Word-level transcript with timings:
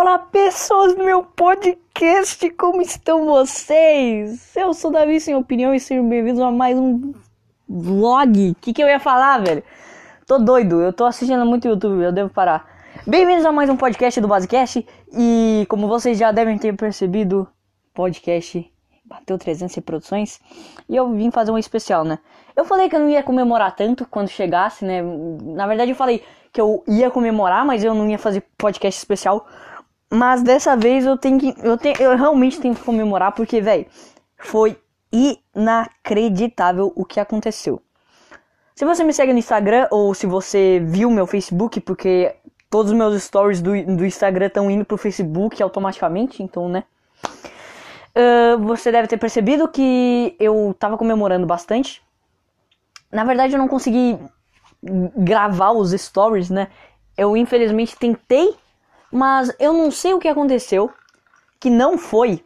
Olá, 0.00 0.16
pessoas 0.16 0.94
do 0.94 1.02
meu 1.02 1.24
podcast, 1.24 2.48
como 2.50 2.80
estão 2.80 3.26
vocês? 3.26 4.54
Eu 4.54 4.72
sou 4.72 4.92
Davi, 4.92 5.18
sem 5.18 5.34
opinião, 5.34 5.74
e 5.74 5.80
sejam 5.80 6.08
bem-vindos 6.08 6.40
a 6.40 6.52
mais 6.52 6.78
um 6.78 7.12
vlog. 7.68 8.50
O 8.50 8.54
que, 8.60 8.72
que 8.72 8.80
eu 8.80 8.86
ia 8.86 9.00
falar, 9.00 9.38
velho? 9.38 9.60
Tô 10.24 10.38
doido, 10.38 10.80
eu 10.80 10.92
tô 10.92 11.04
assistindo 11.04 11.44
muito 11.44 11.66
YouTube, 11.66 12.00
eu 12.00 12.12
devo 12.12 12.30
parar. 12.30 12.64
Bem-vindos 13.04 13.44
a 13.44 13.50
mais 13.50 13.68
um 13.68 13.76
podcast 13.76 14.20
do 14.20 14.28
Basecast, 14.28 14.86
e 15.12 15.66
como 15.68 15.88
vocês 15.88 16.16
já 16.16 16.30
devem 16.30 16.56
ter 16.58 16.76
percebido, 16.76 17.48
podcast 17.92 18.72
bateu 19.04 19.36
300 19.36 19.74
reproduções, 19.74 20.38
e 20.88 20.94
eu 20.94 21.12
vim 21.12 21.32
fazer 21.32 21.50
um 21.50 21.58
especial, 21.58 22.04
né? 22.04 22.20
Eu 22.54 22.64
falei 22.64 22.88
que 22.88 22.94
eu 22.94 23.00
não 23.00 23.08
ia 23.08 23.24
comemorar 23.24 23.74
tanto 23.74 24.06
quando 24.06 24.28
chegasse, 24.28 24.84
né? 24.84 25.02
Na 25.42 25.66
verdade, 25.66 25.90
eu 25.90 25.96
falei 25.96 26.22
que 26.52 26.60
eu 26.60 26.84
ia 26.86 27.10
comemorar, 27.10 27.66
mas 27.66 27.82
eu 27.82 27.94
não 27.94 28.08
ia 28.08 28.18
fazer 28.18 28.44
podcast 28.56 28.96
especial 28.96 29.44
mas 30.10 30.42
dessa 30.42 30.76
vez 30.76 31.04
eu 31.04 31.16
tenho 31.16 31.38
que. 31.38 31.54
Eu, 31.62 31.76
tenho, 31.76 31.96
eu 32.00 32.16
realmente 32.16 32.60
tenho 32.60 32.74
que 32.74 32.82
comemorar 32.82 33.32
porque, 33.32 33.60
velho, 33.60 33.86
foi 34.38 34.78
inacreditável 35.12 36.92
o 36.94 37.04
que 37.04 37.20
aconteceu. 37.20 37.82
Se 38.74 38.84
você 38.84 39.02
me 39.02 39.12
segue 39.12 39.32
no 39.32 39.38
Instagram 39.38 39.88
ou 39.90 40.14
se 40.14 40.26
você 40.26 40.80
viu 40.84 41.10
meu 41.10 41.26
Facebook, 41.26 41.80
porque 41.80 42.34
todos 42.70 42.92
os 42.92 42.96
meus 42.96 43.22
stories 43.22 43.60
do, 43.60 43.70
do 43.96 44.06
Instagram 44.06 44.46
estão 44.46 44.70
indo 44.70 44.84
pro 44.84 44.96
Facebook 44.96 45.62
automaticamente, 45.62 46.42
então, 46.42 46.68
né? 46.68 46.84
Uh, 48.14 48.58
você 48.64 48.90
deve 48.90 49.08
ter 49.08 49.16
percebido 49.16 49.68
que 49.68 50.34
eu 50.38 50.74
tava 50.78 50.96
comemorando 50.96 51.46
bastante. 51.46 52.02
Na 53.10 53.24
verdade, 53.24 53.54
eu 53.54 53.58
não 53.58 53.68
consegui 53.68 54.18
gravar 55.16 55.72
os 55.72 55.90
stories, 55.90 56.50
né? 56.50 56.68
Eu 57.16 57.36
infelizmente 57.36 57.96
tentei 57.96 58.54
mas 59.10 59.54
eu 59.58 59.72
não 59.72 59.90
sei 59.90 60.14
o 60.14 60.18
que 60.18 60.28
aconteceu. 60.28 60.90
Que 61.60 61.70
não 61.70 61.98
foi. 61.98 62.44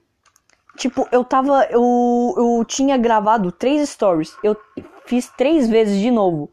Tipo, 0.76 1.06
eu 1.12 1.24
tava. 1.24 1.64
Eu, 1.70 2.34
eu 2.36 2.64
tinha 2.64 2.96
gravado 2.96 3.52
três 3.52 3.88
stories. 3.90 4.36
Eu 4.42 4.56
fiz 5.04 5.28
três 5.36 5.68
vezes 5.68 6.00
de 6.00 6.10
novo. 6.10 6.50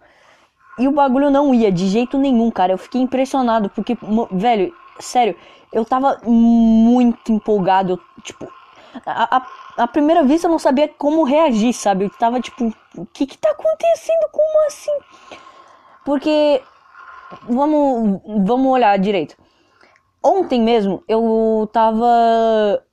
E 0.78 0.88
o 0.88 0.92
bagulho 0.92 1.30
não 1.30 1.54
ia 1.54 1.72
de 1.72 1.88
jeito 1.88 2.18
nenhum, 2.18 2.52
cara. 2.52 2.74
Eu 2.74 2.78
fiquei 2.78 3.02
impressionado. 3.02 3.70
Porque, 3.70 3.98
velho, 4.32 4.74
sério, 5.00 5.36
eu 5.72 5.86
tava 5.86 6.20
muito 6.26 7.32
empolgado. 7.32 7.94
Eu, 7.94 8.22
tipo, 8.24 8.52
a, 9.06 9.38
a, 9.38 9.48
a, 9.78 9.88
primeira 9.88 10.24
vista 10.24 10.48
eu 10.48 10.52
não 10.52 10.60
sabia 10.60 10.88
como 10.88 11.24
reagir, 11.24 11.74
sabe? 11.74 12.06
Eu 12.06 12.10
tava 12.10 12.42
tipo, 12.42 12.74
o 12.98 13.06
que 13.06 13.26
que 13.26 13.38
tá 13.38 13.52
acontecendo? 13.52 14.30
Como 14.32 14.68
assim? 14.68 14.98
Porque, 16.04 16.62
vamos, 17.44 18.22
vamos 18.46 18.72
olhar 18.72 18.98
direito. 18.98 19.36
Ontem 20.22 20.62
mesmo 20.62 21.04
eu 21.08 21.70
tava 21.72 22.84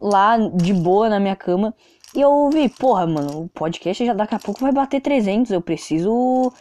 lá 0.00 0.38
de 0.38 0.72
boa 0.72 1.08
na 1.08 1.20
minha 1.20 1.36
cama 1.36 1.74
e 2.14 2.20
eu 2.20 2.48
vi, 2.50 2.68
porra, 2.68 3.06
mano, 3.06 3.42
o 3.42 3.48
podcast 3.48 4.04
já 4.04 4.14
daqui 4.14 4.34
a 4.34 4.38
pouco 4.38 4.60
vai 4.60 4.72
bater 4.72 5.00
300, 5.00 5.52
eu 5.52 5.60
preciso 5.60 6.52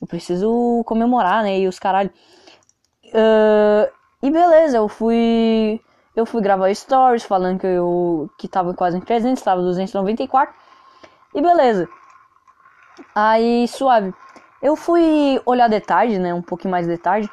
eu 0.00 0.06
preciso 0.06 0.82
comemorar, 0.86 1.42
né? 1.42 1.58
E 1.58 1.68
os 1.68 1.78
caralho. 1.78 2.10
Uh, 3.06 3.92
e 4.22 4.30
beleza, 4.30 4.78
eu 4.78 4.88
fui 4.88 5.80
eu 6.14 6.24
fui 6.24 6.40
gravar 6.40 6.72
stories 6.74 7.24
falando 7.24 7.60
que 7.60 7.66
eu 7.66 8.30
que 8.38 8.48
tava 8.48 8.72
quase 8.74 8.96
em 8.96 9.00
300, 9.00 9.42
tava 9.42 9.62
294. 9.62 10.54
E 11.34 11.42
beleza. 11.42 11.88
Aí 13.14 13.66
suave. 13.68 14.14
Eu 14.62 14.76
fui 14.76 15.40
olhar 15.44 15.68
de 15.68 15.80
tarde, 15.80 16.18
né, 16.18 16.32
um 16.32 16.40
pouquinho 16.42 16.70
mais 16.70 16.86
de 16.86 16.96
tarde. 16.96 17.28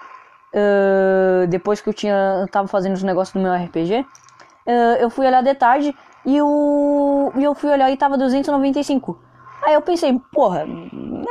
Uh, 0.53 1.47
depois 1.47 1.79
que 1.79 1.87
eu 1.87 1.93
tinha 1.93 2.41
eu 2.41 2.47
tava 2.47 2.67
fazendo 2.67 2.93
os 2.93 3.03
negócios 3.03 3.33
do 3.33 3.39
meu 3.39 3.53
RPG, 3.53 4.01
uh, 4.01 4.71
eu 4.99 5.09
fui 5.09 5.25
olhar 5.25 5.41
de 5.41 5.53
tarde 5.55 5.95
e, 6.25 6.41
o, 6.41 7.31
e 7.35 7.43
eu 7.43 7.55
fui 7.55 7.71
olhar 7.71 7.89
e 7.91 7.97
tava 7.97 8.17
295. 8.17 9.17
Aí 9.63 9.73
eu 9.73 9.81
pensei, 9.81 10.19
porra, 10.31 10.65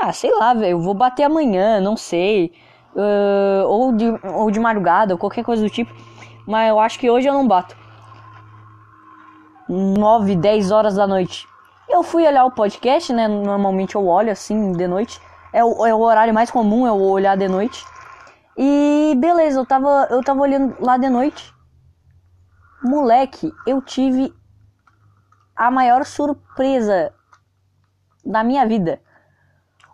ah, 0.00 0.12
sei 0.12 0.30
lá, 0.32 0.54
velho, 0.54 0.80
vou 0.80 0.94
bater 0.94 1.24
amanhã, 1.24 1.80
não 1.80 1.96
sei. 1.96 2.52
Uh, 2.94 3.66
ou, 3.66 3.92
de, 3.92 4.06
ou 4.34 4.50
de 4.50 4.58
madrugada, 4.58 5.14
ou 5.14 5.18
qualquer 5.18 5.44
coisa 5.44 5.62
do 5.62 5.70
tipo. 5.70 5.92
Mas 6.46 6.68
eu 6.68 6.80
acho 6.80 6.98
que 6.98 7.10
hoje 7.10 7.28
eu 7.28 7.34
não 7.34 7.46
bato. 7.46 7.76
9, 9.68 10.34
10 10.34 10.70
horas 10.72 10.96
da 10.96 11.06
noite. 11.06 11.46
Eu 11.88 12.02
fui 12.02 12.26
olhar 12.26 12.44
o 12.44 12.50
podcast, 12.50 13.12
né? 13.12 13.28
Normalmente 13.28 13.94
eu 13.94 14.06
olho 14.06 14.32
assim 14.32 14.72
de 14.72 14.86
noite. 14.86 15.20
É 15.52 15.64
o, 15.64 15.86
é 15.86 15.94
o 15.94 16.00
horário 16.00 16.32
mais 16.32 16.50
comum, 16.50 16.86
eu 16.86 17.00
olhar 17.00 17.36
de 17.36 17.48
noite. 17.48 17.84
E 18.56 19.14
beleza, 19.18 19.60
eu 19.60 19.66
tava, 19.66 20.08
eu 20.10 20.22
tava 20.22 20.40
olhando 20.40 20.76
lá 20.80 20.96
de 20.96 21.08
noite. 21.08 21.54
Moleque, 22.82 23.52
eu 23.66 23.82
tive 23.82 24.34
a 25.54 25.70
maior 25.70 26.04
surpresa 26.04 27.14
da 28.24 28.42
minha 28.42 28.66
vida. 28.66 29.00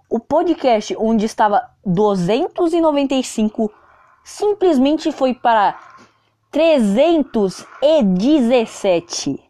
O 0.08 0.20
podcast 0.20 0.94
onde 0.96 1.26
estava 1.26 1.68
295 1.84 3.72
simplesmente 4.22 5.10
foi 5.10 5.34
para 5.34 5.76
317. 6.52 9.42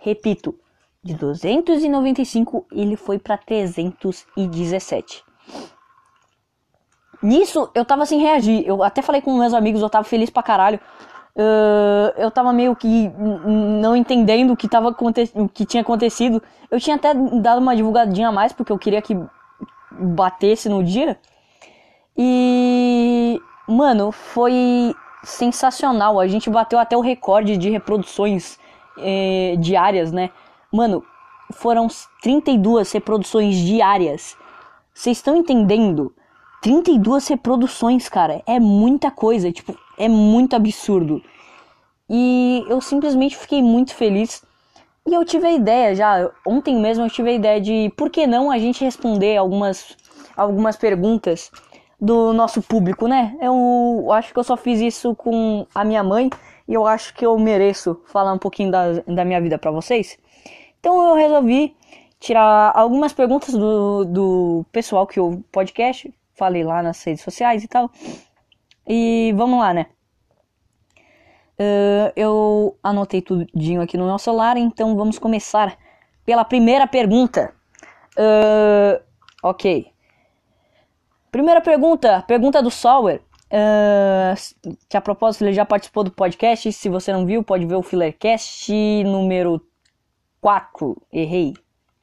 Repito, 0.00 0.56
de 1.02 1.14
295 1.14 2.64
ele 2.70 2.94
foi 2.96 3.18
para 3.18 3.36
317. 3.36 5.24
Nisso, 7.22 7.68
eu 7.74 7.84
tava 7.84 8.06
sem 8.06 8.20
reagir. 8.20 8.66
Eu 8.66 8.82
até 8.82 9.02
falei 9.02 9.20
com 9.20 9.36
meus 9.36 9.54
amigos, 9.54 9.82
eu 9.82 9.90
tava 9.90 10.04
feliz 10.04 10.30
pra 10.30 10.42
caralho. 10.42 10.78
Uh, 11.36 12.10
eu 12.16 12.30
tava 12.30 12.52
meio 12.52 12.74
que 12.74 13.08
não 13.46 13.94
entendendo 13.94 14.52
o 14.52 14.56
que, 14.56 14.68
tava 14.68 14.88
o 14.88 15.48
que 15.48 15.64
tinha 15.64 15.82
acontecido. 15.82 16.42
Eu 16.70 16.80
tinha 16.80 16.96
até 16.96 17.14
dado 17.14 17.60
uma 17.60 17.76
divulgadinha 17.76 18.28
a 18.28 18.32
mais, 18.32 18.52
porque 18.52 18.72
eu 18.72 18.78
queria 18.78 19.02
que 19.02 19.16
batesse 19.92 20.68
no 20.68 20.82
dia. 20.82 21.18
E. 22.16 23.40
Mano, 23.66 24.10
foi 24.10 24.94
sensacional. 25.22 26.18
A 26.18 26.26
gente 26.26 26.48
bateu 26.48 26.78
até 26.78 26.96
o 26.96 27.00
recorde 27.00 27.56
de 27.56 27.68
reproduções 27.68 28.58
eh, 28.98 29.56
diárias, 29.58 30.10
né? 30.10 30.30
Mano, 30.72 31.04
foram 31.52 31.86
32 32.22 32.90
reproduções 32.92 33.56
diárias. 33.56 34.36
Vocês 34.94 35.18
estão 35.18 35.36
entendendo? 35.36 36.12
32 36.60 37.28
reproduções, 37.28 38.08
cara. 38.08 38.42
É 38.46 38.58
muita 38.58 39.10
coisa, 39.10 39.52
tipo, 39.52 39.78
é 39.96 40.08
muito 40.08 40.56
absurdo. 40.56 41.22
E 42.08 42.64
eu 42.68 42.80
simplesmente 42.80 43.36
fiquei 43.36 43.62
muito 43.62 43.94
feliz. 43.94 44.42
E 45.06 45.14
eu 45.14 45.24
tive 45.24 45.46
a 45.46 45.52
ideia 45.52 45.94
já, 45.94 46.30
ontem 46.46 46.76
mesmo 46.76 47.04
eu 47.04 47.10
tive 47.10 47.30
a 47.30 47.32
ideia 47.32 47.60
de 47.60 47.90
por 47.96 48.10
que 48.10 48.26
não 48.26 48.50
a 48.50 48.58
gente 48.58 48.84
responder 48.84 49.36
algumas, 49.36 49.96
algumas 50.36 50.76
perguntas 50.76 51.50
do 52.00 52.32
nosso 52.32 52.60
público, 52.60 53.08
né? 53.08 53.36
Eu 53.40 54.08
acho 54.12 54.32
que 54.32 54.38
eu 54.38 54.44
só 54.44 54.56
fiz 54.56 54.80
isso 54.80 55.14
com 55.16 55.66
a 55.74 55.84
minha 55.84 56.02
mãe 56.02 56.30
e 56.68 56.74
eu 56.74 56.86
acho 56.86 57.14
que 57.14 57.24
eu 57.24 57.38
mereço 57.38 58.00
falar 58.06 58.32
um 58.32 58.38
pouquinho 58.38 58.70
da, 58.70 59.00
da 59.06 59.24
minha 59.24 59.40
vida 59.40 59.58
para 59.58 59.70
vocês. 59.70 60.18
Então 60.78 61.08
eu 61.08 61.14
resolvi 61.14 61.74
tirar 62.20 62.72
algumas 62.74 63.12
perguntas 63.12 63.54
do, 63.54 64.04
do 64.04 64.66
pessoal 64.70 65.06
que 65.06 65.18
ouve 65.18 65.42
podcast 65.50 66.12
falei 66.38 66.62
lá 66.62 66.82
nas 66.82 67.02
redes 67.02 67.22
sociais 67.22 67.64
e 67.64 67.68
tal. 67.68 67.90
E 68.86 69.34
vamos 69.36 69.58
lá, 69.58 69.74
né? 69.74 69.86
Uh, 71.60 72.12
eu 72.14 72.78
anotei 72.82 73.20
tudinho 73.20 73.82
aqui 73.82 73.98
no 73.98 74.06
meu 74.06 74.18
celular, 74.18 74.56
então 74.56 74.96
vamos 74.96 75.18
começar 75.18 75.76
pela 76.24 76.44
primeira 76.44 76.86
pergunta. 76.86 77.52
Uh, 78.16 79.02
ok. 79.42 79.92
Primeira 81.32 81.60
pergunta, 81.60 82.22
pergunta 82.26 82.62
do 82.62 82.70
Sower. 82.70 83.20
Uh, 83.50 84.76
que 84.88 84.96
a 84.96 85.00
propósito 85.00 85.44
ele 85.44 85.52
já 85.52 85.64
participou 85.64 86.04
do 86.04 86.12
podcast. 86.12 86.72
Se 86.72 86.88
você 86.88 87.12
não 87.12 87.26
viu, 87.26 87.42
pode 87.42 87.66
ver 87.66 87.74
o 87.74 87.82
Fillercast 87.82 88.72
número 89.04 89.60
4. 90.40 90.96
Errei. 91.12 91.54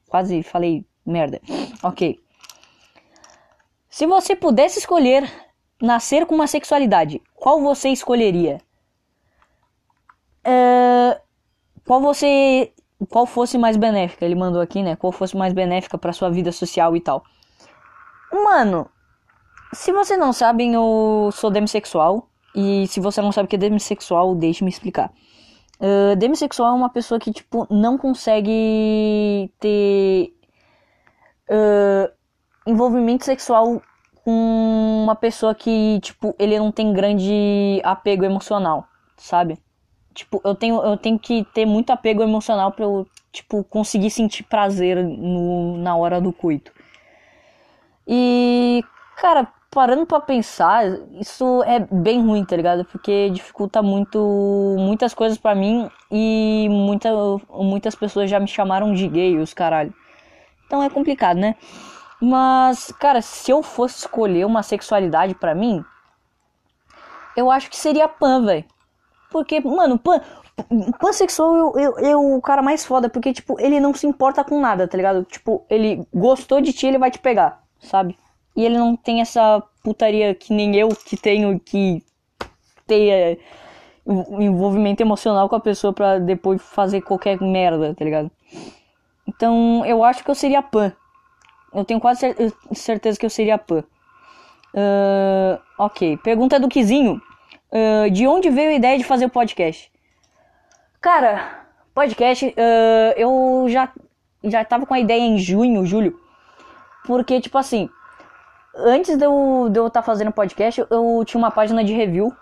Quase 0.09 0.43
falei 0.43 0.85
merda. 1.05 1.39
Ok. 1.81 2.24
Se 3.95 4.05
você 4.05 4.35
pudesse 4.35 4.77
escolher 4.77 5.23
nascer 5.81 6.25
com 6.25 6.35
uma 6.35 6.47
sexualidade, 6.47 7.21
qual 7.33 7.61
você 7.61 7.87
escolheria? 7.87 8.59
Uh, 10.45 11.17
qual 11.85 12.01
você. 12.01 12.73
Qual 13.09 13.25
fosse 13.25 13.57
mais 13.57 13.77
benéfica? 13.77 14.25
Ele 14.25 14.35
mandou 14.35 14.61
aqui, 14.61 14.83
né? 14.83 14.97
Qual 14.97 15.13
fosse 15.13 15.37
mais 15.37 15.53
benéfica 15.53 15.97
para 15.97 16.11
sua 16.11 16.29
vida 16.29 16.51
social 16.51 16.93
e 16.93 16.99
tal. 16.99 17.23
Mano, 18.33 18.89
se 19.71 19.93
você 19.93 20.17
não 20.17 20.33
sabe, 20.33 20.67
eu 20.73 21.29
sou 21.31 21.49
demissexual. 21.49 22.29
E 22.53 22.87
se 22.87 22.99
você 22.99 23.21
não 23.21 23.31
sabe 23.31 23.45
o 23.45 23.49
que 23.49 23.55
é 23.55 23.59
demissexual, 23.59 24.35
deixe-me 24.35 24.69
explicar. 24.69 25.09
Uh, 25.79 26.17
demissexual 26.17 26.73
é 26.73 26.75
uma 26.75 26.89
pessoa 26.89 27.17
que, 27.17 27.31
tipo, 27.31 27.65
não 27.69 27.97
consegue 27.97 29.53
ter. 29.57 30.33
Uh, 31.49 32.24
envolvimento 32.65 33.25
sexual 33.25 33.81
uma 34.25 35.15
pessoa 35.15 35.53
que, 35.53 35.99
tipo, 36.01 36.35
ele 36.39 36.57
não 36.57 36.71
tem 36.71 36.91
grande 36.91 37.79
apego 37.83 38.25
emocional, 38.25 38.87
sabe? 39.17 39.59
Tipo, 40.13 40.41
eu 40.43 40.55
tenho, 40.55 40.81
eu 40.81 40.97
tenho 40.97 41.19
que 41.19 41.43
ter 41.53 41.65
muito 41.65 41.91
apego 41.91 42.23
emocional 42.23 42.71
pra 42.71 42.85
eu, 42.85 43.05
tipo, 43.31 43.63
conseguir 43.65 44.09
sentir 44.09 44.43
prazer 44.43 45.03
no, 45.03 45.77
na 45.77 45.95
hora 45.95 46.19
do 46.19 46.33
coito. 46.33 46.71
E, 48.07 48.83
cara, 49.17 49.47
parando 49.69 50.05
pra 50.05 50.21
pensar, 50.21 50.85
isso 51.19 51.61
é 51.63 51.79
bem 51.91 52.21
ruim, 52.25 52.45
tá 52.45 52.55
ligado? 52.55 52.85
Porque 52.85 53.29
dificulta 53.29 53.83
muito, 53.83 54.75
muitas 54.79 55.13
coisas 55.13 55.37
para 55.37 55.53
mim 55.53 55.89
e 56.09 56.67
muita, 56.71 57.09
muitas 57.49 57.93
pessoas 57.93 58.29
já 58.29 58.39
me 58.39 58.47
chamaram 58.47 58.93
de 58.93 59.07
gay, 59.07 59.37
os 59.37 59.53
caralho. 59.53 59.93
Então 60.65 60.81
é 60.81 60.89
complicado, 60.89 61.37
né? 61.37 61.55
Mas, 62.21 62.91
cara, 62.99 63.21
se 63.21 63.51
eu 63.51 63.61
fosse 63.61 63.99
escolher 63.99 64.45
uma 64.45 64.63
sexualidade 64.63 65.35
para 65.35 65.53
mim, 65.53 65.83
eu 67.35 67.51
acho 67.51 67.69
que 67.69 67.77
seria 67.77 68.07
pan, 68.07 68.45
velho. 68.45 68.65
Porque, 69.29 69.59
mano, 69.59 69.99
pan, 69.99 70.21
pansexual 70.99 71.77
é 71.77 72.15
o 72.15 72.41
cara 72.41 72.61
mais 72.61 72.85
foda, 72.85 73.09
porque, 73.09 73.33
tipo, 73.33 73.59
ele 73.59 73.79
não 73.79 73.93
se 73.93 74.07
importa 74.07 74.43
com 74.43 74.59
nada, 74.59 74.87
tá 74.87 74.95
ligado? 74.95 75.23
Tipo, 75.25 75.65
ele 75.69 76.07
gostou 76.13 76.61
de 76.61 76.71
ti, 76.71 76.87
ele 76.87 76.97
vai 76.97 77.11
te 77.11 77.19
pegar, 77.19 77.61
sabe? 77.79 78.17
E 78.55 78.63
ele 78.63 78.77
não 78.77 78.95
tem 78.95 79.19
essa 79.19 79.61
putaria 79.83 80.33
que 80.33 80.53
nem 80.53 80.75
eu 80.75 80.89
que 80.89 81.17
tenho 81.17 81.59
que 81.59 82.01
ter 82.87 83.09
é, 83.09 83.37
envolvimento 84.07 85.01
emocional 85.01 85.49
com 85.49 85.55
a 85.55 85.59
pessoa 85.59 85.91
pra 85.91 86.19
depois 86.19 86.61
fazer 86.61 87.01
qualquer 87.01 87.39
merda, 87.41 87.93
tá 87.93 88.05
ligado? 88.05 88.31
Então, 89.27 89.85
eu 89.85 90.03
acho 90.03 90.23
que 90.23 90.31
eu 90.31 90.35
seria 90.35 90.61
pan. 90.61 90.93
Eu 91.75 91.83
tenho 91.83 91.99
quase 91.99 92.33
certeza 92.73 93.19
que 93.19 93.25
eu 93.25 93.29
seria 93.29 93.57
pan. 93.57 93.83
Uh, 94.73 95.59
ok, 95.77 96.17
pergunta 96.17 96.59
do 96.59 96.69
Kizinho. 96.69 97.21
Uh, 97.69 98.09
de 98.09 98.25
onde 98.25 98.49
veio 98.49 98.69
a 98.69 98.73
ideia 98.73 98.97
de 98.97 99.03
fazer 99.03 99.25
o 99.25 99.29
podcast? 99.29 99.91
Cara, 101.01 101.65
podcast, 101.93 102.45
uh, 102.47 103.13
eu 103.17 103.65
já, 103.67 103.91
já 104.43 104.63
tava 104.63 104.85
com 104.85 104.93
a 104.93 104.99
ideia 104.99 105.21
em 105.21 105.37
junho, 105.37 105.85
julho. 105.85 106.17
Porque, 107.05 107.41
tipo 107.41 107.57
assim, 107.57 107.89
antes 108.75 109.17
de 109.17 109.25
eu 109.25 109.67
estar 109.67 109.73
de 109.73 109.79
eu 109.79 109.89
tá 109.89 110.01
fazendo 110.01 110.31
podcast, 110.31 110.85
eu 110.89 111.23
tinha 111.25 111.37
uma 111.37 111.51
página 111.51 111.83
de 111.83 111.93
review 111.93 112.33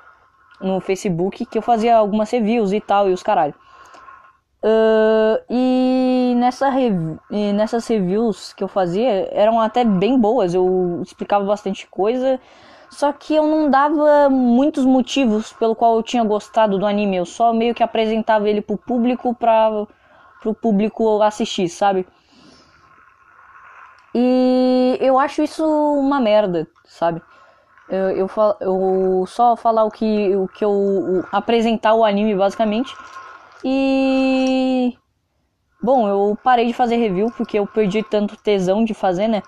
no 0.62 0.80
Facebook 0.80 1.46
que 1.46 1.58
eu 1.58 1.62
fazia 1.62 1.98
algumas 1.98 2.30
reviews 2.30 2.72
e 2.72 2.80
tal, 2.80 3.10
e 3.10 3.14
os 3.14 3.24
caralho. 3.24 3.56
Uh, 4.64 5.44
e, 5.50 6.36
nessa 6.38 6.72
nessas 7.54 7.86
reviews 7.86 8.54
que 8.54 8.64
eu 8.64 8.68
fazia 8.70 9.28
eram 9.34 9.60
até 9.60 9.84
bem 9.84 10.18
boas, 10.18 10.54
eu 10.54 11.02
explicava 11.04 11.44
bastante 11.44 11.86
coisa, 11.88 12.40
só 12.90 13.12
que 13.12 13.36
eu 13.36 13.46
não 13.46 13.70
dava 13.70 14.30
muitos 14.30 14.86
motivos 14.86 15.52
pelo 15.52 15.76
qual 15.76 15.98
eu 15.98 16.04
tinha 16.04 16.24
gostado 16.24 16.80
do 16.80 16.86
anime, 16.86 17.18
eu 17.18 17.26
só 17.26 17.52
meio 17.52 17.76
que 17.76 17.84
apresentava 17.84 18.48
ele 18.50 18.62
pro 18.62 18.78
público 18.78 19.36
pra 19.36 19.86
pro 20.42 20.54
público 20.54 21.22
assistir, 21.22 21.68
sabe? 21.70 22.06
E 24.16 24.98
eu 25.02 25.18
acho 25.18 25.42
isso 25.42 25.66
uma 25.66 26.20
merda, 26.20 26.68
sabe? 26.86 27.22
Eu, 27.90 28.10
eu, 28.12 28.30
eu 28.62 29.26
só 29.28 29.56
falar 29.56 29.84
o 29.84 29.92
que, 29.92 30.36
o 30.36 30.48
que 30.48 30.64
eu. 30.64 30.72
O, 30.72 31.26
apresentar 31.32 31.94
o 31.94 32.04
anime 32.06 32.36
basicamente. 32.36 32.96
E. 33.64 34.98
Bom, 35.82 36.08
eu 36.08 36.38
parei 36.44 36.66
de 36.68 36.74
fazer 36.74 36.96
review 36.96 37.32
porque 37.36 37.60
eu 37.60 37.68
perdi 37.68 38.04
tanto 38.04 38.38
tesão 38.38 38.86
de 38.86 38.94
fazer, 38.94 39.28
né? 39.28 39.44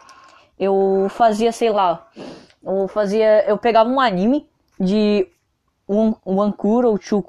Eu 0.60 1.08
fazia, 1.10 1.52
sei 1.52 1.70
lá. 1.70 2.08
Eu 2.64 2.88
fazia. 2.88 3.46
Eu 3.48 3.58
pegava 3.58 3.90
um 3.90 4.00
anime 4.00 4.48
de 4.80 5.28
um, 5.88 6.14
one 6.26 6.54
cur 6.54 6.86
ou 6.86 6.98
two 7.00 7.22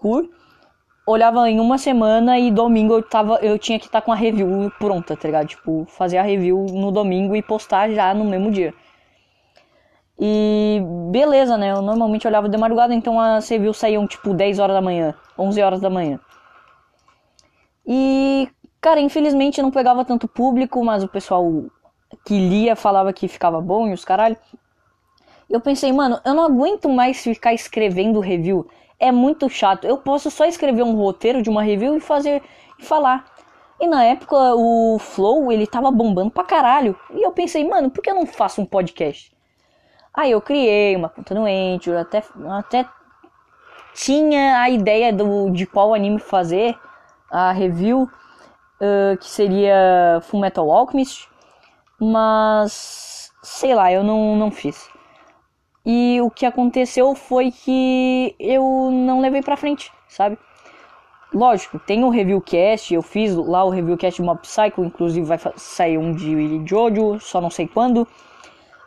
olhava 1.07 1.49
em 1.49 1.61
uma 1.61 1.79
semana 1.79 2.39
e 2.39 2.51
domingo 2.51 2.95
eu 2.95 3.03
tava 3.03 3.37
eu 3.37 3.57
tinha 3.59 3.79
que 3.79 3.87
estar 3.87 4.01
tá 4.01 4.05
com 4.05 4.13
a 4.13 4.17
review 4.17 4.73
pronta, 4.79 5.17
tá 5.17 5.29
ligado? 5.29 5.47
Tipo, 5.47 5.87
fazer 5.89 6.19
a 6.19 6.23
review 6.23 6.67
no 6.73 6.91
domingo 6.91 7.37
e 7.37 7.43
postar 7.43 7.91
já 7.91 8.13
no 8.13 8.25
mesmo 8.25 8.51
dia. 8.51 8.75
E 10.19 10.81
beleza, 11.11 11.57
né? 11.57 11.73
Eu 11.73 11.83
normalmente 11.83 12.27
olhava 12.27 12.49
de 12.49 12.57
madrugada, 12.57 12.95
então 12.95 13.21
as 13.21 13.49
reviews 13.49 13.77
saíam 13.77 14.07
tipo 14.07 14.35
10 14.35 14.59
horas 14.59 14.75
da 14.75 14.81
manhã, 14.81 15.15
11 15.39 15.63
horas 15.63 15.81
da 15.81 15.91
manhã. 15.91 16.19
E, 17.87 18.49
cara, 18.81 19.01
infelizmente 19.01 19.63
não 19.63 19.71
pegava 19.71 20.05
tanto 20.05 20.27
público, 20.27 20.85
mas 20.85 21.05
o 21.05 21.09
pessoal 21.09 21.65
que 22.25 22.39
lia 22.39 22.75
falava 22.75 23.13
que 23.13 23.29
ficava 23.29 23.61
bom 23.61 23.87
e 23.89 23.93
os 23.93 24.05
caralho. 24.05 24.37
Eu 25.49 25.61
pensei, 25.61 25.93
mano, 25.93 26.21
eu 26.25 26.35
não 26.35 26.45
aguento 26.45 26.89
mais 26.89 27.23
ficar 27.23 27.55
escrevendo 27.55 28.19
review 28.19 28.67
é 28.99 29.13
muito 29.13 29.49
chato. 29.49 29.87
Eu 29.87 29.99
posso 29.99 30.31
só 30.31 30.45
escrever 30.47 30.83
um 30.83 30.95
roteiro 30.95 31.43
de 31.43 31.51
uma 31.51 31.63
review 31.63 31.97
e 31.97 32.01
fazer 32.01 32.43
e 32.79 32.85
falar. 32.85 33.25
E 33.79 33.87
na 33.87 34.05
época 34.05 34.37
o 34.55 34.99
Flow, 34.99 35.53
ele 35.53 35.67
tava 35.67 35.91
bombando 35.91 36.31
pra 36.31 36.45
caralho. 36.45 36.99
E 37.13 37.23
eu 37.23 37.31
pensei, 37.33 37.67
mano, 37.67 37.91
por 37.91 38.03
que 38.03 38.11
eu 38.11 38.15
não 38.15 38.27
faço 38.27 38.61
um 38.61 38.67
podcast? 38.67 39.35
Aí 40.15 40.31
eu 40.31 40.41
criei 40.41 40.97
uma 40.97 41.11
conta 41.11 41.35
no 41.35 41.45
Anchor, 41.45 41.99
até, 41.99 42.23
até 42.59 42.87
tinha 43.95 44.61
a 44.61 44.71
ideia 44.71 45.13
do, 45.13 45.51
de 45.51 45.67
qual 45.67 45.93
anime 45.93 46.19
fazer 46.19 46.79
a 47.37 47.53
review, 47.53 48.05
uh, 48.81 49.17
que 49.19 49.27
seria 49.27 50.21
Full 50.23 50.41
Metal 50.41 50.71
Alchemist, 50.71 51.29
mas 52.01 53.31
sei 53.43 53.75
lá, 53.75 53.93
eu 53.93 54.03
não, 54.03 54.35
não 54.35 54.51
fiz. 54.51 54.89
E 55.85 56.19
o 56.23 56.31
que 56.31 56.47
aconteceu 56.47 57.15
foi 57.15 57.53
que 57.53 58.35
eu 58.41 58.91
não 58.91 59.21
levei 59.21 59.43
pra 59.43 59.55
frente, 59.55 59.93
sabe? 60.09 60.39
Lógico, 61.35 61.79
tem 61.79 62.05
o 62.05 62.09
review 62.09 62.41
cast, 62.41 62.95
eu 62.95 63.03
fiz 63.03 63.37
lá 63.37 63.63
o 63.65 63.71
review 63.71 63.99
cast 63.99 64.23
de 64.23 64.27
Mob 64.27 64.41
Psycho, 64.41 64.83
inclusive 64.83 65.27
vai 65.27 65.39
sair 65.57 65.99
um 65.99 66.15
de 66.15 66.67
Jojo, 66.67 67.21
só 67.21 67.39
não 67.39 67.51
sei 67.51 67.69
quando. 67.69 68.09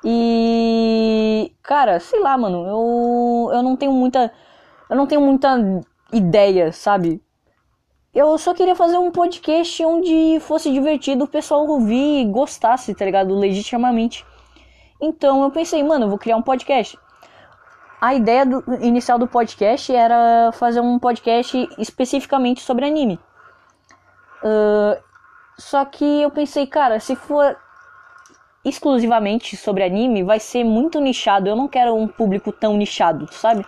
E 0.03 1.53
cara, 1.61 1.99
sei 1.99 2.19
lá, 2.19 2.35
mano, 2.35 2.65
eu 2.65 3.51
eu 3.53 3.61
não 3.61 3.75
tenho 3.75 3.91
muita 3.91 4.33
eu 4.89 4.95
não 4.95 5.05
tenho 5.05 5.21
muita 5.21 5.55
ideia, 6.11 6.71
sabe? 6.71 7.21
Eu 8.13 8.37
só 8.39 8.55
queria 8.55 8.75
fazer 8.75 8.97
um 8.97 9.11
podcast 9.11 9.85
onde 9.85 10.39
fosse 10.39 10.71
divertido 10.71 11.25
o 11.25 11.27
pessoal 11.27 11.67
ouvir 11.67 12.21
e 12.21 12.25
gostasse, 12.25 12.95
tá 12.95 13.05
ligado? 13.05 13.37
Legitimamente. 13.37 14.25
Então 14.99 15.43
eu 15.43 15.51
pensei, 15.51 15.83
mano, 15.83 16.05
eu 16.05 16.09
vou 16.09 16.17
criar 16.17 16.35
um 16.35 16.41
podcast. 16.41 16.97
A 18.01 18.15
ideia 18.15 18.45
do, 18.45 18.63
inicial 18.81 19.19
do 19.19 19.27
podcast 19.27 19.93
era 19.93 20.51
fazer 20.53 20.79
um 20.79 20.97
podcast 20.97 21.69
especificamente 21.77 22.61
sobre 22.61 22.85
anime. 22.85 23.19
Uh, 24.43 24.99
só 25.57 25.85
que 25.85 26.21
eu 26.21 26.31
pensei, 26.31 26.65
cara, 26.65 26.99
se 26.99 27.15
for 27.15 27.57
exclusivamente 28.65 29.55
sobre 29.55 29.83
anime, 29.83 30.23
vai 30.23 30.39
ser 30.39 30.63
muito 30.63 30.99
nichado. 30.99 31.47
Eu 31.47 31.55
não 31.55 31.67
quero 31.67 31.93
um 31.93 32.07
público 32.07 32.51
tão 32.51 32.75
nichado, 32.75 33.31
sabe? 33.31 33.63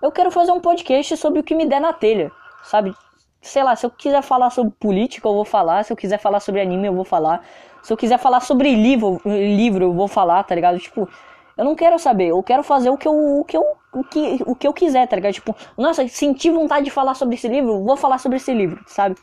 Eu 0.00 0.10
quero 0.10 0.30
fazer 0.30 0.52
um 0.52 0.60
podcast 0.60 1.14
sobre 1.18 1.40
o 1.40 1.42
que 1.42 1.54
me 1.54 1.66
der 1.66 1.80
na 1.80 1.92
telha, 1.92 2.32
sabe? 2.62 2.94
Sei 3.40 3.62
lá, 3.62 3.74
se 3.74 3.86
eu 3.86 3.90
quiser 3.90 4.22
falar 4.22 4.50
sobre 4.50 4.72
política, 4.78 5.26
eu 5.26 5.32
vou 5.32 5.44
falar. 5.44 5.84
Se 5.84 5.92
eu 5.92 5.96
quiser 5.96 6.18
falar 6.18 6.40
sobre 6.40 6.60
anime, 6.60 6.86
eu 6.88 6.94
vou 6.94 7.04
falar. 7.04 7.44
Se 7.82 7.92
eu 7.92 7.96
quiser 7.96 8.18
falar 8.18 8.40
sobre 8.40 8.74
livro, 8.74 9.20
livro 9.24 9.84
eu 9.84 9.92
vou 9.94 10.08
falar, 10.08 10.42
tá 10.44 10.54
ligado? 10.54 10.78
Tipo, 10.78 11.08
eu 11.56 11.64
não 11.64 11.74
quero 11.74 11.98
saber, 11.98 12.28
eu 12.28 12.42
quero 12.42 12.62
fazer 12.62 12.90
o 12.90 12.96
que 12.96 13.08
eu, 13.08 13.40
o 13.40 13.44
que 13.44 13.56
eu, 13.56 13.64
o 13.92 14.04
que, 14.04 14.42
o 14.46 14.54
que 14.54 14.66
eu 14.66 14.72
quiser, 14.72 15.06
tá 15.08 15.16
ligado? 15.16 15.32
Tipo, 15.32 15.54
nossa, 15.76 16.06
senti 16.08 16.50
vontade 16.50 16.84
de 16.84 16.90
falar 16.90 17.14
sobre 17.14 17.34
esse 17.34 17.48
livro, 17.48 17.82
vou 17.82 17.96
falar 17.96 18.18
sobre 18.18 18.36
esse 18.36 18.52
livro, 18.52 18.82
sabe? 18.86 19.16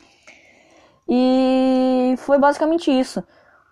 E 1.08 2.14
foi 2.18 2.38
basicamente 2.38 2.90
isso. 2.90 3.20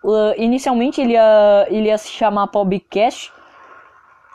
Uh, 0.03 0.33
inicialmente 0.37 1.01
ele 1.01 1.13
ia, 1.13 1.67
ele 1.69 1.87
ia 1.87 1.97
se 1.97 2.09
chamar 2.09 2.47
Podcast, 2.47 3.31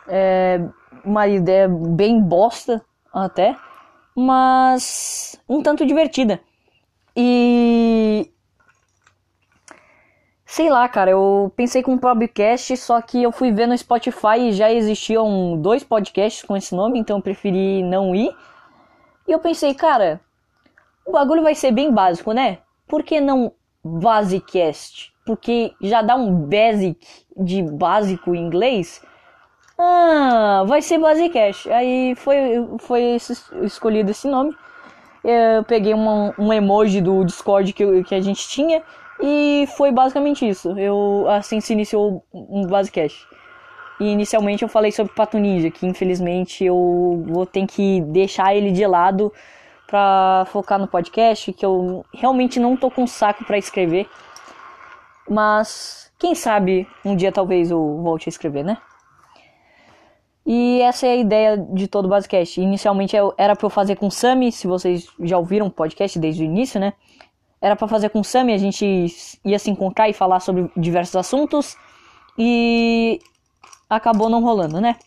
é, 0.07 0.61
uma 1.03 1.27
ideia 1.27 1.67
bem 1.67 2.21
bosta 2.21 2.83
até, 3.13 3.55
mas 4.15 5.39
um 5.47 5.61
tanto 5.61 5.85
divertida. 5.85 6.39
E 7.15 8.29
Sei 10.55 10.69
lá, 10.69 10.87
cara, 10.87 11.09
eu 11.09 11.51
pensei 11.55 11.81
com 11.81 11.93
um 11.93 11.97
podcast, 11.97 12.77
só 12.77 13.01
que 13.01 13.23
eu 13.23 13.31
fui 13.31 13.51
ver 13.51 13.65
no 13.67 13.75
Spotify 13.75 14.37
e 14.37 14.51
já 14.51 14.71
existiam 14.71 15.59
dois 15.59 15.83
podcasts 15.83 16.43
com 16.43 16.55
esse 16.55 16.75
nome, 16.75 16.99
então 16.99 17.17
eu 17.17 17.23
preferi 17.23 17.81
não 17.81 18.13
ir. 18.13 18.31
E 19.27 19.31
eu 19.31 19.39
pensei, 19.39 19.73
cara, 19.73 20.21
o 21.03 21.11
bagulho 21.11 21.41
vai 21.41 21.55
ser 21.55 21.71
bem 21.71 21.91
básico, 21.91 22.33
né? 22.33 22.59
Por 22.87 23.01
que 23.01 23.19
não 23.19 23.51
Basicast? 23.83 25.11
Porque 25.25 25.73
já 25.81 26.03
dá 26.03 26.15
um 26.15 26.31
basic 26.31 27.03
de 27.35 27.63
básico 27.63 28.35
em 28.35 28.45
inglês. 28.45 29.01
Ah, 29.77 30.63
vai 30.67 30.81
ser 30.81 30.97
Basicast. 30.97 31.69
Aí 31.71 32.15
foi, 32.15 32.65
foi 32.79 33.17
escolhido 33.63 34.11
esse 34.11 34.27
nome. 34.27 34.55
Eu 35.23 35.63
peguei 35.63 35.93
uma, 35.93 36.33
um 36.37 36.51
emoji 36.51 37.01
do 37.01 37.23
Discord 37.23 37.71
que, 37.73 38.03
que 38.03 38.13
a 38.13 38.21
gente 38.21 38.47
tinha 38.47 38.83
e 39.21 39.67
foi 39.77 39.91
basicamente 39.91 40.47
isso. 40.47 40.77
Eu 40.77 41.25
assim 41.29 41.61
se 41.61 41.73
iniciou 41.73 42.25
um 42.33 42.67
Basecast. 42.67 43.25
E 43.99 44.05
inicialmente 44.05 44.63
eu 44.63 44.69
falei 44.69 44.91
sobre 44.91 45.13
Pato 45.13 45.37
Ninja, 45.37 45.71
que 45.71 45.85
infelizmente 45.85 46.65
eu 46.65 47.23
vou 47.27 47.45
ter 47.45 47.65
que 47.65 48.01
deixar 48.01 48.55
ele 48.55 48.71
de 48.71 48.85
lado 48.85 49.31
pra 49.87 50.45
focar 50.47 50.79
no 50.79 50.87
podcast, 50.87 51.53
que 51.53 51.65
eu 51.65 52.03
realmente 52.13 52.59
não 52.59 52.75
tô 52.75 52.89
com 52.91 53.07
saco 53.07 53.45
para 53.45 53.57
escrever. 53.57 54.09
Mas 55.29 56.11
quem 56.19 56.35
sabe 56.35 56.87
um 57.05 57.15
dia 57.15 57.31
talvez 57.31 57.71
eu 57.71 58.01
volte 58.01 58.27
a 58.27 58.31
escrever, 58.31 58.63
né? 58.63 58.77
E 60.45 60.81
essa 60.81 61.07
é 61.07 61.11
a 61.11 61.15
ideia 61.15 61.57
de 61.57 61.87
todo 61.87 62.05
o 62.05 62.09
Basecast. 62.09 62.59
Inicialmente 62.59 63.15
era 63.37 63.55
para 63.55 63.65
eu 63.65 63.69
fazer 63.69 63.95
com 63.95 64.07
o 64.07 64.11
Sami, 64.11 64.51
se 64.51 64.67
vocês 64.67 65.07
já 65.21 65.37
ouviram 65.37 65.67
o 65.67 65.71
podcast 65.71 66.19
desde 66.19 66.43
o 66.43 66.45
início, 66.45 66.79
né? 66.79 66.93
Era 67.61 67.77
para 67.77 67.87
fazer 67.87 68.09
com 68.09 68.19
o 68.19 68.23
Sami, 68.25 68.53
a 68.53 68.57
gente 68.57 69.05
ia 69.45 69.57
se 69.57 69.71
encontrar 69.71 70.09
e 70.09 70.13
falar 70.13 70.41
sobre 70.41 70.69
diversos 70.75 71.15
assuntos. 71.15 71.77
E 72.37 73.21
acabou 73.89 74.29
não 74.29 74.43
rolando, 74.43 74.81
né? 74.81 74.97